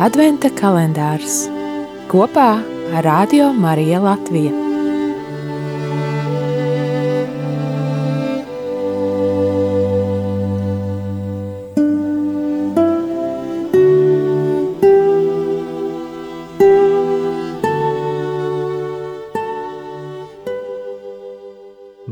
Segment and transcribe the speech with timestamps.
[0.00, 1.42] Adventa kalendārs
[2.08, 2.48] kopā
[2.96, 4.68] ar Radio Mariju Latviju.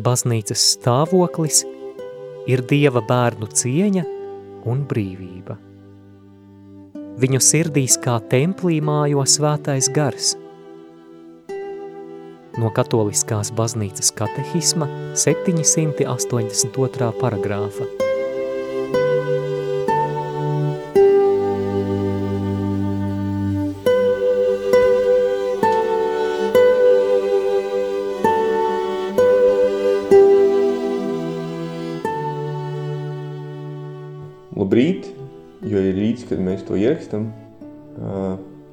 [0.09, 1.63] baznīcas stāvoklis
[2.49, 4.05] ir Dieva bērnu cieņa
[4.69, 5.68] un brīvība.
[7.19, 10.37] Viņu sirdīs kā templī mājo svētais gars.
[12.59, 14.87] No katoliskās baznīcas katehisma
[15.19, 17.11] 782.
[17.19, 18.08] paragrāfa.
[35.67, 37.31] Jo ir rīts, kad mēs to ierakstam.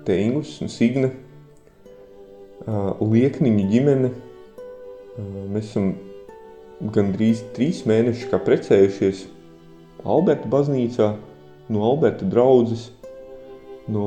[0.06, 1.09] Te Ingus un Signe,
[2.66, 4.12] Liekniņu ģimene.
[5.54, 5.94] Mēs esam
[6.94, 9.26] gandrīz trīs mēnešus kā precējušies
[10.06, 11.08] Alberta baznīcā,
[11.72, 12.90] no Alberta draudzes,
[13.90, 14.06] no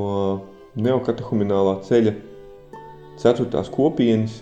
[0.79, 2.13] neokatehuminālā ceļa
[3.19, 4.37] ceturtās kopienas.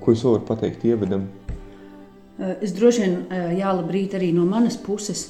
[0.00, 1.26] Ko es varu pateikt ievadam?
[2.40, 5.28] Eh, es droši vien, eh, jā, labrīt arī no manas puses.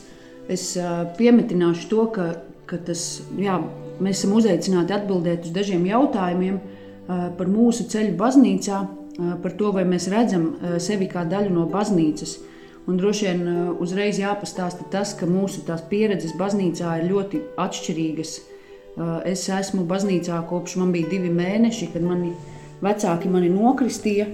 [0.48, 2.26] Es eh, piemetināšu to, ka,
[2.70, 3.56] ka tas, jā,
[3.98, 6.60] mēs esam uzaicināti atbildēt uz dažiem jautājumiem
[7.10, 8.76] par mūsu ceļu baznīcā,
[9.42, 10.44] par to, vai mēs redzam
[10.78, 12.36] sevi kā daļu no baznīcas.
[12.86, 18.36] Un droši vien uzreiz jāpastāsta tas, ka mūsu pieredzes baznīcā ir ļoti atšķirīgas.
[19.26, 22.30] Es esmu baznīcā kopš man bija divi mēneši, kad mani
[22.78, 24.28] vecāki mani nokristīja.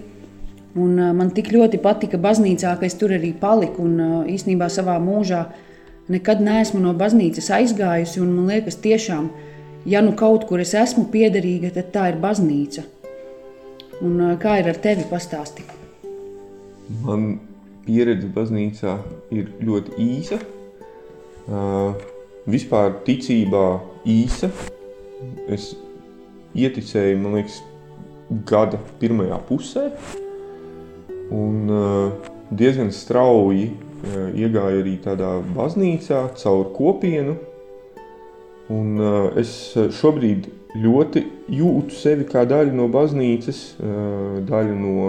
[0.77, 3.85] Un, uh, man tik ļoti patika baznīcā, ka es tur arī paliku.
[3.87, 5.47] Un, uh, īsnībā savā mūžā
[6.13, 8.21] nekad neesmu no baznīcas aizgājusi.
[8.25, 9.31] Man liekas, tiešām,
[9.89, 12.85] ja nu kaut kur es esmu piederīga, tad tā ir baznīca.
[14.03, 15.73] Un, uh, kā ir ar tevi pastāstīt?
[17.03, 17.39] Man
[17.87, 18.99] pieredze baznīcā
[19.35, 20.39] ir ļoti īsa.
[21.47, 21.97] Uh,
[22.51, 23.65] vispār ticībā
[24.07, 24.51] īsa.
[25.49, 25.73] Es
[26.57, 27.59] ieticēju, man liekas,
[28.49, 29.89] gada pirmajā pusē.
[31.31, 32.13] Un uh,
[32.55, 37.37] diezgan strauji uh, iegāju arī tādā baznīcā caur kopienu.
[38.71, 41.25] Un uh, es šobrīd ļoti
[41.57, 43.61] jūtu sevi kā daļu no baznīcas,
[44.45, 45.07] daļu no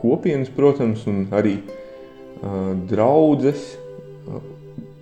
[0.00, 1.60] kopienas, protams, un arī
[2.90, 3.76] draudzes.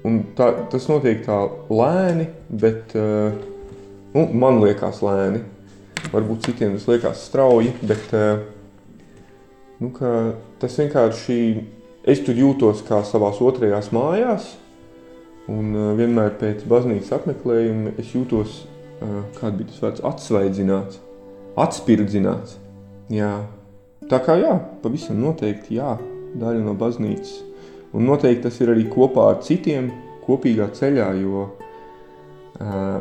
[0.04, 1.38] Un tā, tas notiek tā
[1.72, 5.40] lēni, bet nu, man liekas lēni.
[6.12, 8.12] Varbūt citiem tas liekas strauji, bet
[9.78, 9.92] Nu,
[10.58, 11.36] tas vienkārši
[12.08, 14.56] es tur jūtos kā savā otrajās mājās.
[15.48, 18.58] Un uh, vienmēr pēc baznīcas apmeklējuma es jūtos,
[19.00, 20.98] uh, kāda bija tas vārds, atsvaidzināts,
[21.56, 22.58] atspirdzināts.
[23.12, 23.32] Jā.
[24.10, 25.94] Tā kā jā, pavisam noteikti jā,
[26.36, 27.38] daļa no baznīcas.
[27.96, 29.88] Un noteikti tas ir arī kopā ar citiem
[30.26, 32.98] kopīgā ceļā, jo uh,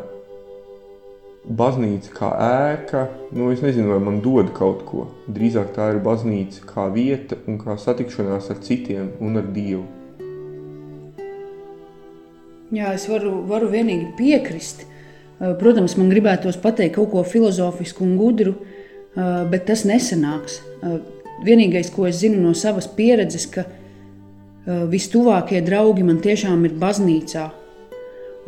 [1.48, 5.06] baznīca kā ēka, nu es nezinu, vai man dod kaut ko.
[5.32, 9.86] Drīzāk tā ir baznīca kā vieta un kā satikšanās ar citiem un ar Dievu.
[12.68, 14.84] Jā, es varu, varu vienīgi piekrist.
[14.84, 18.54] Eh, protams, man gribētos pateikt kaut ko filozofisku un gudru,
[19.16, 20.60] eh, bet tas nesanāks.
[20.82, 20.98] Eh,
[21.46, 23.64] vienīgais, ko es zinu no savas pieredzes, ka
[24.68, 27.50] vistuvākie draugi man tiešām ir baznīcā,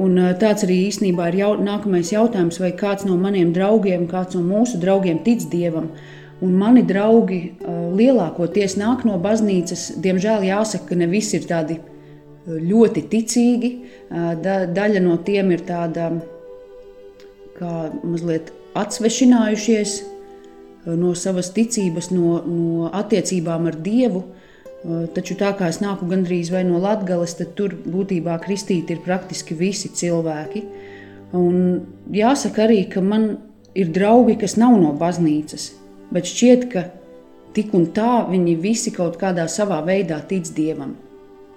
[0.01, 4.43] Un tāds arī īstenībā ir jau, nākamais jautājums, vai kāds no maniem draugiem, kāds no
[4.47, 5.91] mūsu draugiem tic dievam.
[6.41, 7.41] Un mani draugi
[7.99, 9.91] lielākoties nāk no baznīcas.
[10.01, 11.77] Diemžēl jāsaka, ka ne visi ir tādi
[12.49, 13.71] ļoti ticīgi.
[14.41, 16.09] Da, daļa no tiem ir tāda
[17.59, 19.99] kā mazliet atsvešinājušies
[20.97, 24.25] no savas ticības, no, no attiecībām ar Dievu.
[24.81, 29.57] Taču tā kā es nāku gandrīz vai no Latvijas, tad tur būtībā kristīti ir praktiski
[29.59, 30.63] visi cilvēki.
[31.37, 31.59] Un
[32.17, 33.35] jāsaka arī, ka man
[33.77, 35.69] ir draugi, kas nav no baznīcas,
[36.11, 36.87] bet šķiet, ka
[37.55, 40.97] tik un tā viņi visi kaut kādā savā veidā tic dievam.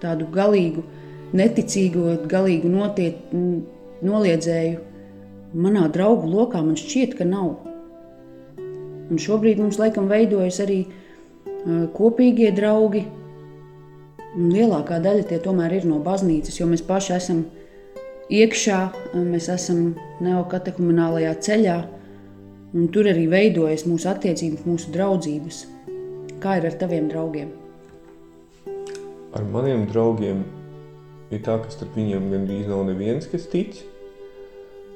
[0.02, 0.84] Tādu galīgu,
[1.32, 3.32] neticīgu, galīgu notiet,
[4.04, 4.82] noliedzēju
[5.64, 7.54] manā draugu lokā man šķiet, ka nav.
[9.08, 10.82] Un šobrīd mums laikam veidojas arī
[11.96, 13.04] kopīgie draugi.
[14.34, 17.44] Lielākā daļa tie tomēr ir no baznīcas, jo mēs paši esam
[18.34, 18.80] iekšā,
[19.14, 19.94] mēs esam
[20.24, 21.76] neokatehuminālajā ceļā,
[22.74, 25.62] un tur arī veidojas mūsu attiecības, mūsu draudzības.
[26.42, 27.54] Kā ir ar taviem draugiem?
[29.34, 30.42] Ar maniem draugiem
[31.32, 33.78] ir tā, ka starp viņiem gandrīz nav neviens, kas tic.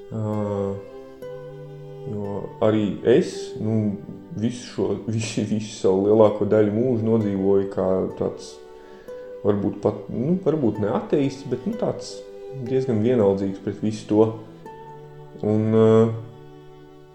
[0.09, 0.75] Uh,
[2.09, 3.97] jo arī es nu,
[4.41, 7.89] visu, šo, visu, visu savu lielāko daļu mūžu nodzīvoju kā
[8.19, 8.55] tāds,
[9.45, 12.17] varbūt pat, nu, varbūt ne ateists, bet nu, tāds
[12.69, 14.27] diezgan vienaldzīgs pret visu to.
[15.47, 16.11] Un, uh,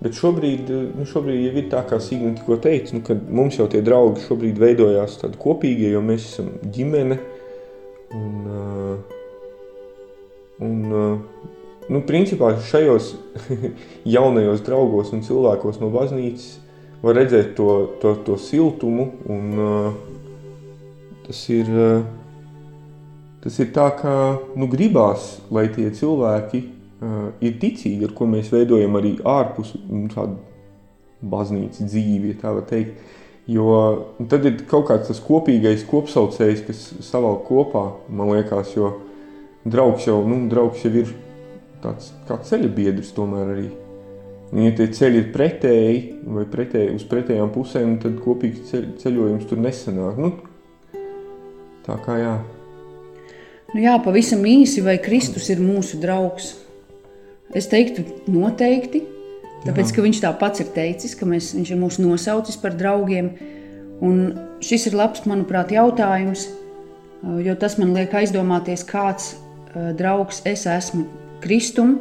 [0.04, 3.68] bet šobrīd, nu, šobrīd jau ir tā, kā Signa tikko teica, nu, ka mums jau
[3.72, 7.20] tie draugi šobrīd veidojās tādi kopīgie, jo mēs esam ģimene.
[8.14, 9.14] Un, uh,
[10.64, 10.82] un
[11.90, 13.16] nu, principā šajos
[14.16, 16.63] jaunajos draugos un cilvēkos no baznīcas
[17.04, 17.70] var redzēt to,
[18.02, 19.10] to, to siltumu.
[19.30, 22.06] Un, uh, tas, ir, uh,
[23.44, 24.16] tas ir tā, kā
[24.60, 30.08] nu, gribās, lai tie cilvēki uh, ir ticīgi, ar ko mēs veidojam arī ārpus nu,
[30.14, 30.40] tādu
[31.24, 33.12] baznīcas dzīvi, ja tā var teikt.
[33.52, 33.68] Jo
[34.32, 38.94] tad ir kaut kāds tas kopīgais kopsaucējs, kas savalk kopā, man liekas, jo
[39.68, 41.12] draugs jau, nu, draugs jau ir
[41.84, 43.72] tāds kā ceļa biedrs tomēr arī.
[44.54, 49.62] Ja tie ceļi ir pretēji vai pretēji, uz pretējām pusēm, tad kopīgs ceļ, ceļojums tur
[49.64, 50.20] nesanāk.
[50.22, 50.30] Nu,
[51.88, 52.36] tā kā jā.
[53.74, 56.52] Nu jā, pavisam īsi, vai Kristus ir mūsu draugs?
[57.58, 59.02] Es teiktu, noteikti.
[59.64, 59.96] Tāpēc, jā.
[59.96, 63.32] ka viņš tā pats ir teicis, ka mēs, viņš ir mūsu nosaucis par draugiem.
[64.06, 64.24] Un
[64.62, 66.46] šis ir labs, manuprāt, jautājums,
[67.42, 69.34] jo tas man liek aizdomāties, kāds
[69.98, 71.08] draugs es esmu
[71.42, 71.98] Kristum.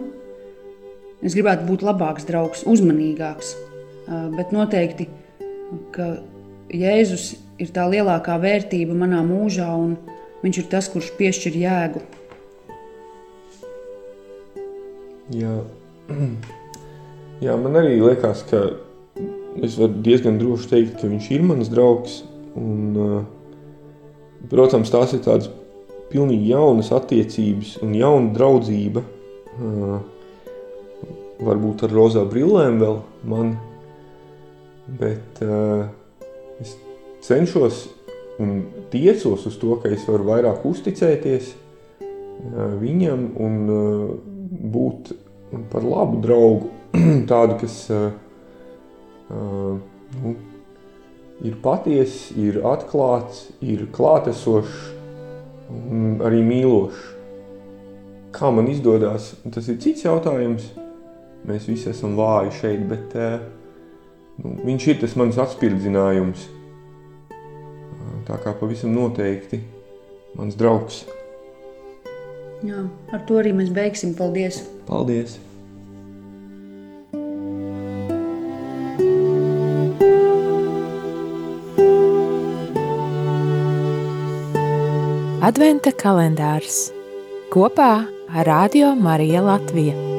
[1.23, 3.53] Es gribētu būt labāks draugs, uzmanīgāks,
[4.35, 5.07] bet noteikti,
[5.95, 6.17] ka
[6.73, 9.95] Jēzus ir tā lielākā vērtība manā mūžā, un
[10.43, 12.03] viņš ir tas, kurš piešķir jēgu.
[15.37, 15.55] Jā.
[17.43, 18.65] Jā, man arī liekas, ka
[19.63, 22.21] es varu diezgan droši teikt, ka viņš ir mans draugs.
[22.59, 23.25] Un,
[24.51, 25.49] protams, tās ir tādas
[26.13, 29.03] pilnīgi jaunas attiecības un jauna draudzība,
[29.53, 30.01] Uh,
[31.47, 33.57] varbūt ar rozā brillēm vēl man,
[35.01, 35.89] bet uh,
[36.63, 36.77] es
[37.27, 37.87] cenšos
[38.43, 38.63] un
[38.93, 44.07] tiecos uz to, ka es varu vairāk uzticēties uh, viņam un uh,
[44.73, 45.13] būt
[45.73, 46.71] par labu draugu,
[47.31, 48.09] tādu, kas uh,
[49.31, 49.77] uh,
[50.23, 50.35] nu,
[51.45, 54.93] ir patiess, ir atklāts, ir klātesošs
[55.73, 57.09] un arī mīlošs.
[58.33, 60.71] Kā man izdodas, tas ir cits jautājums.
[61.49, 63.39] Mēs visi esam vāji šeit, bet eh,
[64.43, 66.51] nu, viņš ir tas mans atspirdzinājums.
[68.27, 69.59] Tā kā pavisam noteikti
[70.39, 71.03] mans draugs.
[72.63, 74.15] Jā, ar to arī mēs beigsim.
[74.15, 74.63] Paldies!
[74.87, 75.41] Paldies!
[85.43, 86.93] Adventa kalendārs
[87.51, 88.07] kopā
[88.47, 90.12] Radio Marija Latvija.